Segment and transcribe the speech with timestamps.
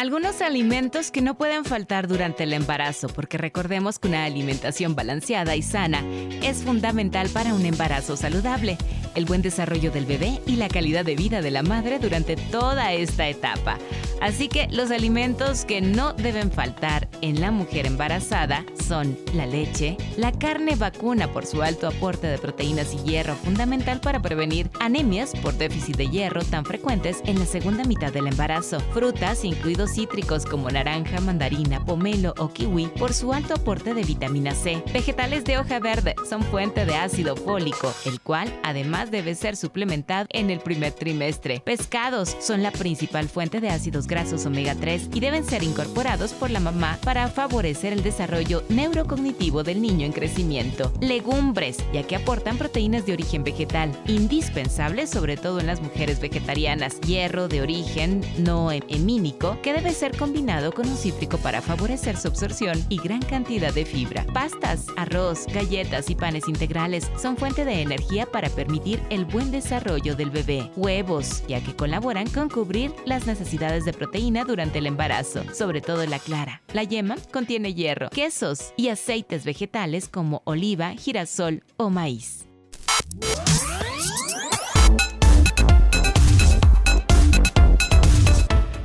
[0.00, 5.56] Algunos alimentos que no pueden faltar durante el embarazo, porque recordemos que una alimentación balanceada
[5.56, 6.02] y sana
[6.42, 8.78] es fundamental para un embarazo saludable,
[9.14, 12.94] el buen desarrollo del bebé y la calidad de vida de la madre durante toda
[12.94, 13.76] esta etapa.
[14.20, 19.96] Así que los alimentos que no deben faltar en la mujer embarazada son la leche,
[20.16, 25.32] la carne vacuna por su alto aporte de proteínas y hierro fundamental para prevenir anemias
[25.42, 30.44] por déficit de hierro tan frecuentes en la segunda mitad del embarazo, frutas incluidos cítricos
[30.44, 35.58] como naranja, mandarina, pomelo o kiwi por su alto aporte de vitamina C, vegetales de
[35.58, 40.60] hoja verde son fuente de ácido fólico, el cual además debe ser suplementado en el
[40.60, 41.60] primer trimestre.
[41.64, 46.50] Pescados son la principal fuente de ácidos grasos omega 3 y deben ser incorporados por
[46.50, 50.92] la mamá para favorecer el desarrollo neurocognitivo del niño en crecimiento.
[51.00, 57.00] Legumbres, ya que aportan proteínas de origen vegetal, indispensables sobre todo en las mujeres vegetarianas.
[57.00, 62.28] Hierro de origen no hemínico, que debe ser combinado con un cítrico para favorecer su
[62.28, 64.26] absorción y gran cantidad de fibra.
[64.34, 70.16] Pastas, arroz, galletas y panes integrales son fuente de energía para permitir el buen desarrollo
[70.16, 70.68] del bebé.
[70.76, 76.06] Huevos, ya que colaboran con cubrir las necesidades de proteína durante el embarazo, sobre todo
[76.06, 76.62] la clara.
[76.72, 82.46] La yema contiene hierro, quesos y aceites vegetales como oliva, girasol o maíz.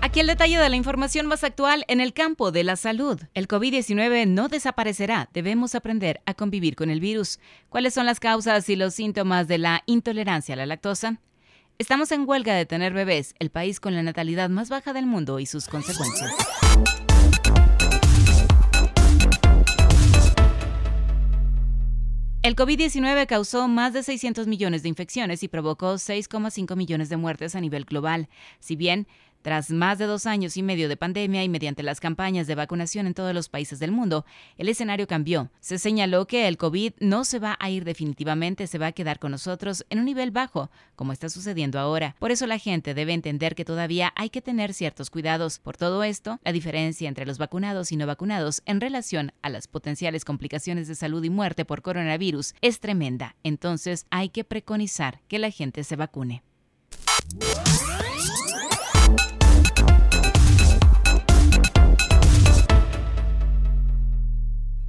[0.01, 3.17] Aquí el detalle de la información más actual en el campo de la salud.
[3.33, 5.29] El COVID-19 no desaparecerá.
[5.33, 7.39] Debemos aprender a convivir con el virus.
[7.69, 11.21] ¿Cuáles son las causas y los síntomas de la intolerancia a la lactosa?
[11.77, 15.41] Estamos en huelga de tener bebés, el país con la natalidad más baja del mundo
[15.41, 16.31] y sus consecuencias.
[22.43, 27.55] El COVID-19 causó más de 600 millones de infecciones y provocó 6,5 millones de muertes
[27.55, 28.29] a nivel global.
[28.61, 29.05] Si bien
[29.45, 33.05] tras más de dos años y medio de pandemia y mediante las campañas de vacunación
[33.05, 34.25] en todos los países del mundo,
[34.57, 35.51] el escenario cambió.
[35.59, 39.19] Se señaló que el COVID no se va a ir definitivamente, se va a quedar
[39.19, 42.15] con nosotros en un nivel bajo, como está sucediendo ahora.
[42.17, 45.59] Por eso la gente debe entender que todavía hay que tener ciertos cuidados.
[45.59, 49.67] Por todo esto, la diferencia entre los vacunados y no vacunados en relación a las
[49.67, 53.35] potenciales complicaciones de salud y muerte por coronavirus es tremenda.
[53.43, 56.41] Entonces hay que preconizar que la gente se vacune.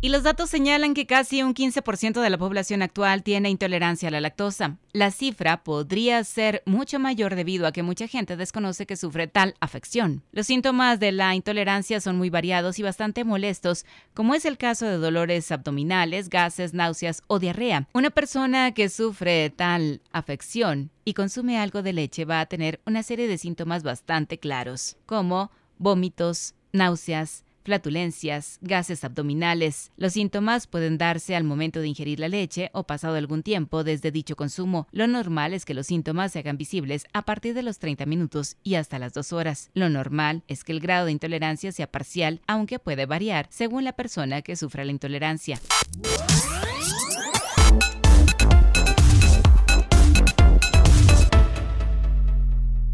[0.02, 4.12] Y los datos señalan que casi un 15% de la población actual tiene intolerancia a
[4.12, 4.76] la lactosa.
[4.92, 9.54] La cifra podría ser mucho mayor debido a que mucha gente desconoce que sufre tal
[9.58, 10.22] afección.
[10.32, 14.84] Los síntomas de la intolerancia son muy variados y bastante molestos, como es el caso
[14.84, 17.88] de dolores abdominales, gases, náuseas o diarrea.
[17.94, 23.02] Una persona que sufre tal afección y consume algo de leche va a tener una
[23.02, 29.91] serie de síntomas bastante claros, como vómitos, náuseas, flatulencias, gases abdominales.
[29.97, 34.12] Los síntomas pueden darse al momento de ingerir la leche o pasado algún tiempo desde
[34.12, 34.87] dicho consumo.
[34.93, 38.56] Lo normal es que los síntomas se hagan visibles a partir de los 30 minutos
[38.62, 39.71] y hasta las 2 horas.
[39.75, 43.94] Lo normal es que el grado de intolerancia sea parcial, aunque puede variar según la
[43.94, 45.60] persona que sufra la intolerancia.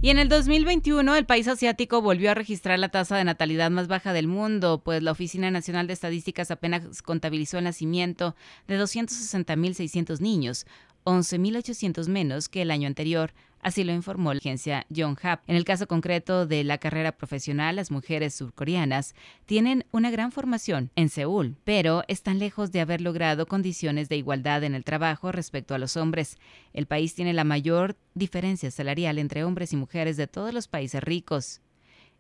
[0.05, 3.87] Y en el 2021 el país asiático volvió a registrar la tasa de natalidad más
[3.87, 8.35] baja del mundo, pues la Oficina Nacional de Estadísticas apenas contabilizó el nacimiento
[8.67, 10.67] de 260.600 niños,
[11.05, 15.41] 11.800 menos que el año anterior, Así lo informó la agencia Yonhap.
[15.47, 19.15] En el caso concreto de la carrera profesional, las mujeres surcoreanas
[19.47, 24.65] tienen una gran formación en Seúl, pero están lejos de haber logrado condiciones de igualdad
[24.65, 26.39] en el trabajo respecto a los hombres.
[26.73, 31.01] El país tiene la mayor diferencia salarial entre hombres y mujeres de todos los países
[31.01, 31.61] ricos.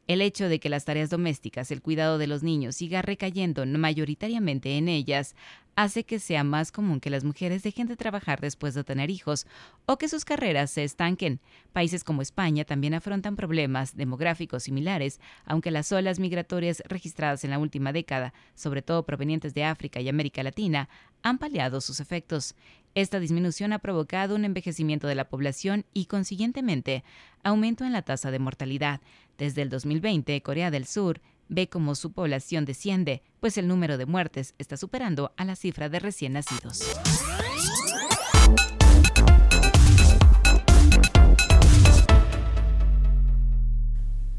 [0.08, 4.76] El hecho de que las tareas domésticas, el cuidado de los niños siga recayendo mayoritariamente
[4.76, 5.36] en ellas,
[5.76, 9.46] hace que sea más común que las mujeres dejen de trabajar después de tener hijos
[9.86, 11.40] o que sus carreras se estanquen.
[11.72, 17.58] Países como España también afrontan problemas demográficos similares, aunque las olas migratorias registradas en la
[17.58, 20.88] última década, sobre todo provenientes de África y América Latina,
[21.22, 22.54] han paliado sus efectos.
[22.94, 27.04] Esta disminución ha provocado un envejecimiento de la población y, consiguientemente,
[27.42, 29.00] aumento en la tasa de mortalidad.
[29.38, 34.04] Desde el 2020, Corea del Sur ve cómo su población desciende, pues el número de
[34.04, 36.82] muertes está superando a la cifra de recién nacidos.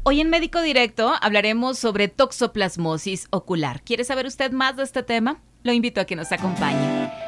[0.04, 3.82] Hoy en Médico Directo hablaremos sobre toxoplasmosis ocular.
[3.82, 5.42] ¿Quiere saber usted más de este tema?
[5.64, 7.23] Lo invito a que nos acompañe.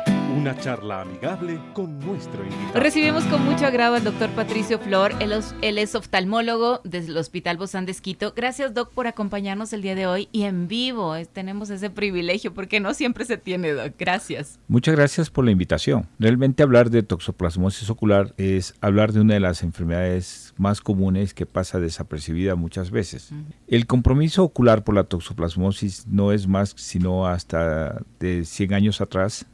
[0.46, 2.78] Una charla amigable con nuestro invitado.
[2.78, 5.32] Recibimos con mucho agrado al doctor Patricio Flor, él,
[5.78, 8.32] es oftalmólogo del Hospital Bozán de Esquito.
[8.36, 11.16] Gracias, doc, por acompañarnos el día de hoy y en vivo.
[11.32, 13.94] Tenemos ese privilegio porque no siempre se tiene, doc.
[13.98, 14.60] Gracias.
[14.68, 16.06] Muchas gracias por la invitación.
[16.20, 21.46] Realmente hablar de toxoplasmosis ocular es hablar de una de las enfermedades más comunes que
[21.46, 23.32] pasa desapercibida muchas veces.
[23.66, 29.44] El compromiso ocular por la toxoplasmosis no es más sino hasta de 100 años atrás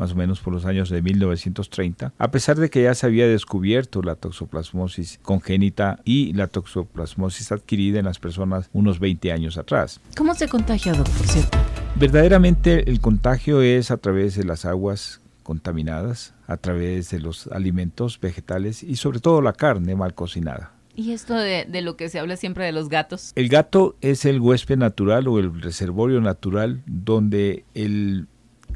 [0.00, 3.28] más o menos por los años de 1930, a pesar de que ya se había
[3.28, 10.00] descubierto la toxoplasmosis congénita y la toxoplasmosis adquirida en las personas unos 20 años atrás.
[10.16, 11.14] ¿Cómo se contagia, doctor?
[11.14, 11.58] Por cierto?
[11.96, 18.18] Verdaderamente el contagio es a través de las aguas contaminadas, a través de los alimentos
[18.18, 20.72] vegetales y sobre todo la carne mal cocinada.
[20.96, 23.32] ¿Y esto de, de, lo que se habla siempre de los gatos?
[23.34, 28.26] El gato es el huésped natural o el reservorio natural donde el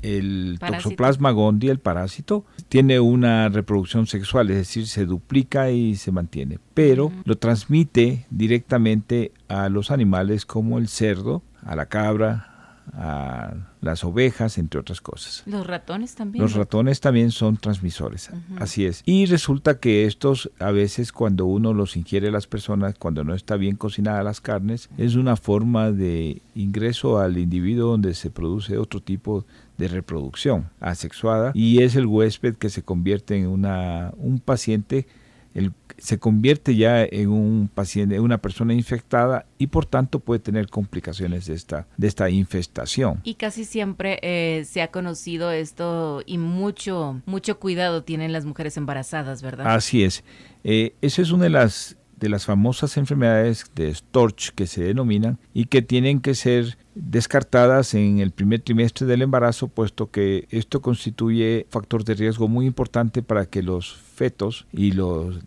[0.05, 6.13] el toxoplasma gondii, el parásito, tiene una reproducción sexual, es decir, se duplica y se
[6.13, 12.54] mantiene, pero lo transmite directamente a los animales como el cerdo, a la cabra,
[12.97, 15.43] a las ovejas, entre otras cosas.
[15.47, 16.43] Los ratones también.
[16.43, 19.03] Los ratones también son transmisores, así es.
[19.05, 23.57] Y resulta que estos, a veces cuando uno los ingiere las personas, cuando no está
[23.57, 29.01] bien cocinada las carnes, es una forma de ingreso al individuo donde se produce otro
[29.01, 29.45] tipo
[29.77, 35.07] de reproducción asexuada y es el huésped que se convierte en una, un paciente
[35.55, 40.69] el, se convierte ya en un paciente, una persona infectada y por tanto puede tener
[40.69, 43.21] complicaciones de esta, de esta infestación.
[43.25, 48.77] Y casi siempre eh, se ha conocido esto y mucho, mucho cuidado tienen las mujeres
[48.77, 49.67] embarazadas, ¿verdad?
[49.69, 50.25] Así es.
[50.65, 55.39] Eh, esa es una de las de las famosas enfermedades de Storch que se denominan
[55.53, 60.81] y que tienen que ser descartadas en el primer trimestre del embarazo, puesto que esto
[60.81, 65.41] constituye factor de riesgo muy importante para que los fetos y los,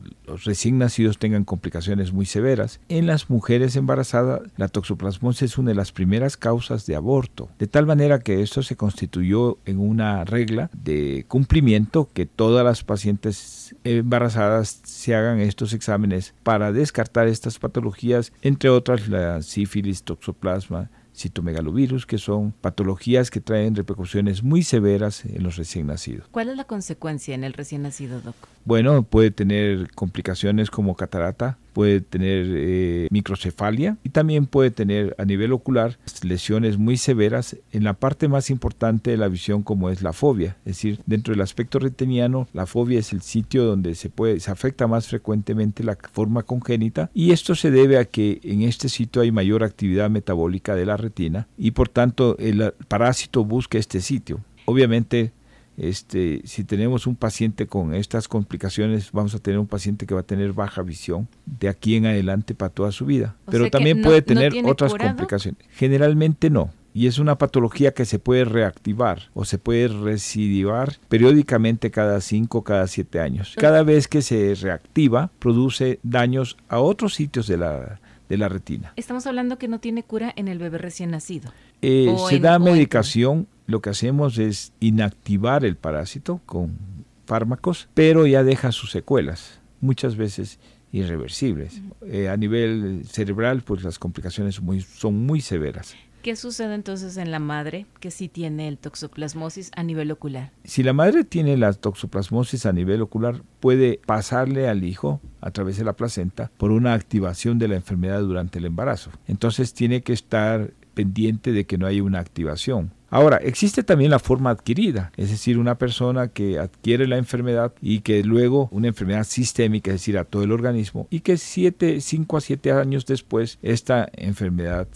[0.44, 2.80] recién nacidos tengan complicaciones muy severas.
[2.90, 7.68] En las mujeres embarazadas, la toxoplasmosis es una de las primeras causas de aborto, de
[7.68, 13.76] tal manera que esto se constituyó en una regla de cumplimiento que todas las pacientes
[13.84, 22.06] embarazadas se hagan estos exámenes para descartar estas patologías, entre otras la sífilis, toxoplasma, citomegalovirus,
[22.06, 26.28] que son patologías que traen repercusiones muy severas en los recién nacidos.
[26.32, 28.36] ¿Cuál es la consecuencia en el recién nacido, Doc?
[28.66, 35.26] Bueno, puede tener complicaciones como catarata, puede tener eh, microcefalia y también puede tener a
[35.26, 40.02] nivel ocular lesiones muy severas en la parte más importante de la visión como es
[40.02, 40.58] la fobia.
[40.66, 44.50] Es decir, dentro del aspecto retiniano, la fobia es el sitio donde se, puede, se
[44.50, 49.22] afecta más frecuentemente la forma congénita y esto se debe a que en este sitio
[49.22, 54.40] hay mayor actividad metabólica de la retina y por tanto el parásito busca este sitio.
[54.66, 55.32] Obviamente
[55.78, 60.22] este, si tenemos un paciente con estas complicaciones, vamos a tener un paciente que va
[60.22, 63.36] a tener baja visión de aquí en adelante para toda su vida.
[63.46, 65.62] Pero también puede tener otras complicaciones.
[65.70, 66.72] Generalmente no.
[66.96, 72.64] Y es una patología que se puede reactivar o se puede recidivar periódicamente cada 5
[72.64, 73.54] cada 7 años.
[73.56, 78.94] Cada vez que se reactiva, produce daños a otros sitios de la, de la retina.
[78.96, 81.52] Estamos hablando que no tiene cura en el bebé recién nacido.
[81.84, 86.78] Eh, se da medicación lo que hacemos es inactivar el parásito con
[87.26, 90.60] fármacos, pero ya deja sus secuelas, muchas veces
[90.92, 91.82] irreversibles.
[92.06, 95.96] Eh, a nivel cerebral, pues las complicaciones muy, son muy severas.
[96.24, 100.52] ¿Qué sucede entonces en la madre que sí tiene el toxoplasmosis a nivel ocular?
[100.64, 105.78] Si la madre tiene la toxoplasmosis a nivel ocular, puede pasarle al hijo a través
[105.78, 109.12] de la placenta por una activación de la enfermedad durante el embarazo.
[109.28, 112.92] Entonces tiene que estar pendiente de que no haya una activación.
[113.10, 118.02] Ahora, existe también la forma adquirida, es decir, una persona que adquiere la enfermedad y
[118.02, 122.42] que luego una enfermedad sistémica, es decir, a todo el organismo, y que 5 a
[122.42, 124.88] 7 años después esta enfermedad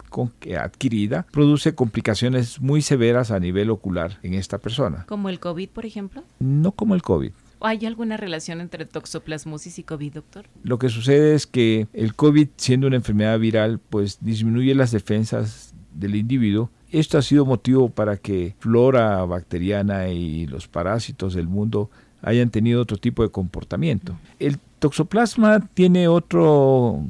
[0.60, 5.06] adquirida produce complicaciones muy severas a nivel ocular en esta persona.
[5.08, 6.24] ¿Como el COVID, por ejemplo?
[6.40, 7.32] No como el COVID.
[7.64, 10.46] ¿Hay alguna relación entre toxoplasmosis y COVID, doctor?
[10.64, 15.74] Lo que sucede es que el COVID, siendo una enfermedad viral, pues disminuye las defensas
[15.94, 21.90] del individuo esto ha sido motivo para que flora bacteriana y los parásitos del mundo
[22.22, 24.18] hayan tenido otro tipo de comportamiento.
[24.40, 26.42] El toxoplasma tiene otra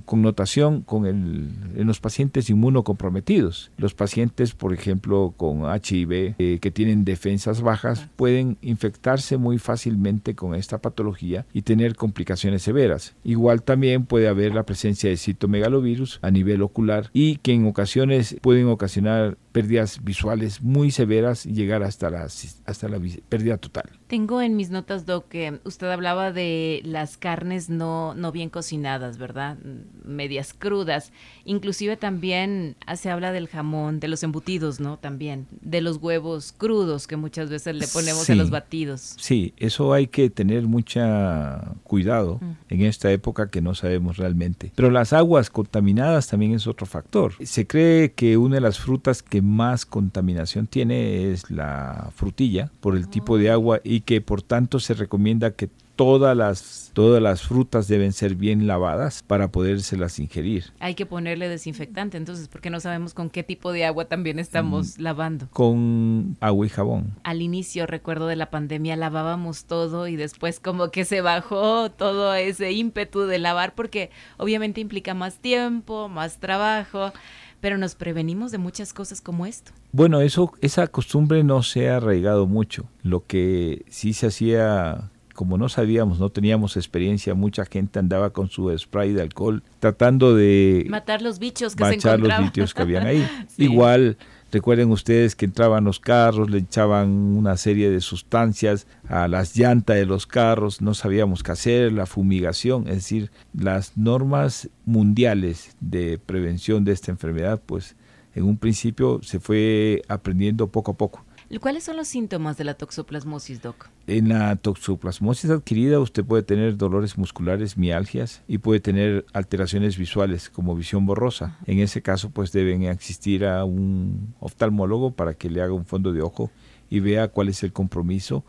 [0.05, 3.71] connotación con el, en los pacientes inmunocomprometidos.
[3.77, 10.35] Los pacientes, por ejemplo, con HIV, eh, que tienen defensas bajas, pueden infectarse muy fácilmente
[10.35, 13.15] con esta patología y tener complicaciones severas.
[13.23, 18.35] Igual también puede haber la presencia de citomegalovirus a nivel ocular y que en ocasiones
[18.41, 23.89] pueden ocasionar pérdidas visuales muy severas y llegar hasta la, hasta la pérdida total.
[24.07, 29.17] Tengo en mis notas, Doc, que usted hablaba de las carnes no, no bien cocinadas,
[29.17, 29.57] ¿verdad?
[30.03, 31.11] Medias crudas.
[31.45, 34.97] Inclusive también se habla del jamón, de los embutidos, ¿no?
[34.97, 35.47] También.
[35.61, 39.15] De los huevos crudos que muchas veces le ponemos a los batidos.
[39.17, 42.39] Sí, eso hay que tener mucha cuidado
[42.69, 44.71] en esta época que no sabemos realmente.
[44.75, 47.33] Pero las aguas contaminadas también es otro factor.
[47.43, 52.95] Se cree que una de las frutas que más contaminación tiene es la frutilla por
[52.95, 57.43] el tipo de agua y que por tanto se recomienda que todas las, todas las
[57.43, 60.73] frutas deben ser bien lavadas para podérselas ingerir.
[60.79, 64.97] Hay que ponerle desinfectante entonces porque no sabemos con qué tipo de agua también estamos
[64.97, 65.47] mm, lavando.
[65.51, 67.15] Con agua y jabón.
[67.23, 72.33] Al inicio, recuerdo de la pandemia, lavábamos todo y después como que se bajó todo
[72.33, 77.13] ese ímpetu de lavar porque obviamente implica más tiempo, más trabajo
[77.61, 79.71] pero nos prevenimos de muchas cosas como esto.
[79.91, 82.89] Bueno, eso, esa costumbre no se ha arraigado mucho.
[83.03, 88.49] Lo que sí se hacía, como no sabíamos, no teníamos experiencia, mucha gente andaba con
[88.49, 92.41] su spray de alcohol tratando de matar los bichos que se encontraban.
[92.41, 93.27] los bichos que habían ahí.
[93.57, 94.17] Igual
[94.51, 99.95] Recuerden ustedes que entraban los carros, le echaban una serie de sustancias a las llantas
[99.95, 106.19] de los carros, no sabíamos qué hacer, la fumigación, es decir, las normas mundiales de
[106.19, 107.95] prevención de esta enfermedad, pues
[108.35, 111.25] en un principio se fue aprendiendo poco a poco.
[111.59, 113.89] ¿Cuáles son los síntomas de la toxoplasmosis, Doc?
[114.07, 120.49] En la toxoplasmosis adquirida usted puede tener dolores musculares, mialgias y puede tener alteraciones visuales
[120.49, 121.57] como visión borrosa.
[121.65, 126.13] En ese caso pues deben asistir a un oftalmólogo para que le haga un fondo
[126.13, 126.49] de ojo
[126.89, 128.43] y vea cuál es el compromiso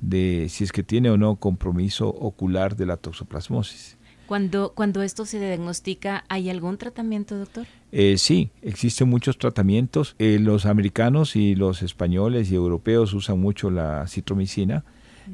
[0.00, 3.96] de si es que tiene o no compromiso ocular de la toxoplasmosis.
[4.30, 7.66] Cuando, cuando esto se diagnostica, ¿hay algún tratamiento, doctor?
[7.90, 10.14] Eh, sí, existen muchos tratamientos.
[10.20, 14.84] Eh, los americanos y los españoles y europeos usan mucho la citromicina,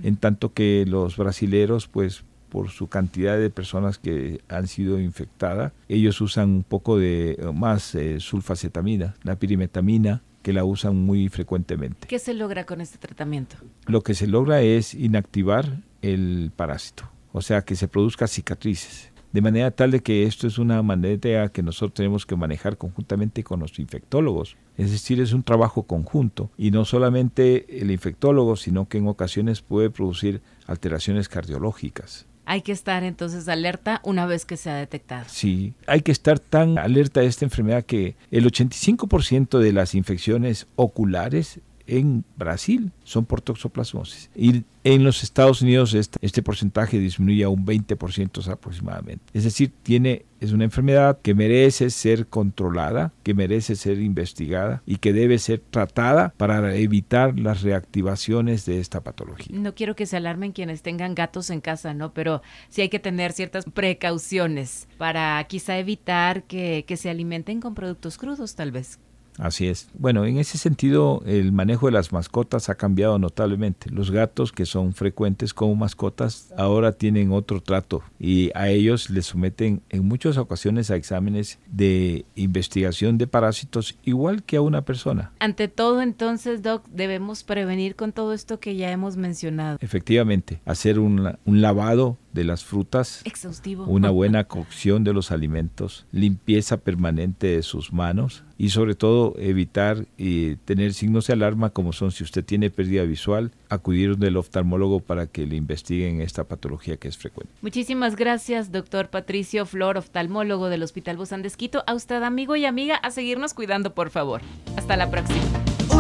[0.02, 5.74] en tanto que los brasileros, pues por su cantidad de personas que han sido infectadas,
[5.90, 12.08] ellos usan un poco de eh, más sulfacetamina, la pirimetamina, que la usan muy frecuentemente.
[12.08, 13.56] ¿Qué se logra con este tratamiento?
[13.84, 19.10] Lo que se logra es inactivar el parásito o sea, que se produzca cicatrices.
[19.30, 23.44] De manera tal de que esto es una manera que nosotros tenemos que manejar conjuntamente
[23.44, 24.56] con los infectólogos.
[24.78, 29.60] Es decir, es un trabajo conjunto y no solamente el infectólogo, sino que en ocasiones
[29.60, 32.24] puede producir alteraciones cardiológicas.
[32.46, 35.26] Hay que estar entonces alerta una vez que se ha detectado.
[35.28, 40.68] Sí, hay que estar tan alerta a esta enfermedad que el 85% de las infecciones
[40.76, 44.30] oculares en Brasil son por toxoplasmosis.
[44.34, 49.24] Y en los Estados Unidos este, este porcentaje disminuye a un 20% aproximadamente.
[49.32, 54.98] Es decir, tiene, es una enfermedad que merece ser controlada, que merece ser investigada y
[54.98, 59.56] que debe ser tratada para evitar las reactivaciones de esta patología.
[59.58, 62.12] No quiero que se alarmen quienes tengan gatos en casa, ¿no?
[62.12, 67.74] Pero sí hay que tener ciertas precauciones para quizá evitar que, que se alimenten con
[67.74, 69.00] productos crudos, tal vez.
[69.38, 69.88] Así es.
[69.94, 73.90] Bueno, en ese sentido, el manejo de las mascotas ha cambiado notablemente.
[73.90, 79.26] Los gatos, que son frecuentes como mascotas, ahora tienen otro trato y a ellos les
[79.26, 85.32] someten en muchas ocasiones a exámenes de investigación de parásitos igual que a una persona.
[85.38, 89.78] Ante todo, entonces, Doc, debemos prevenir con todo esto que ya hemos mencionado.
[89.80, 96.06] Efectivamente, hacer un, un lavado de las frutas, exhaustivo, una buena cocción de los alimentos,
[96.12, 101.92] limpieza permanente de sus manos y sobre todo evitar y tener signos de alarma como
[101.92, 106.98] son si usted tiene pérdida visual, acudir del oftalmólogo para que le investiguen esta patología
[106.98, 107.52] que es frecuente.
[107.62, 111.84] Muchísimas gracias, doctor Patricio Flor, oftalmólogo del Hospital Bozán de Esquito.
[111.86, 114.42] A usted, amigo y amiga, a seguirnos cuidando, por favor.
[114.76, 115.40] Hasta la próxima.